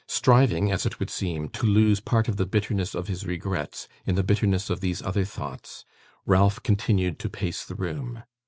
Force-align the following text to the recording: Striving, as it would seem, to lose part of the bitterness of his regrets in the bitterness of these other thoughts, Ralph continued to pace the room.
Striving, 0.07 0.71
as 0.71 0.83
it 0.87 0.99
would 0.99 1.11
seem, 1.11 1.47
to 1.49 1.67
lose 1.67 1.99
part 1.99 2.27
of 2.27 2.37
the 2.37 2.47
bitterness 2.47 2.95
of 2.95 3.07
his 3.07 3.23
regrets 3.27 3.87
in 4.03 4.15
the 4.15 4.23
bitterness 4.23 4.71
of 4.71 4.79
these 4.79 5.03
other 5.03 5.25
thoughts, 5.25 5.85
Ralph 6.25 6.63
continued 6.63 7.19
to 7.19 7.29
pace 7.29 7.63
the 7.63 7.75
room. 7.75 8.23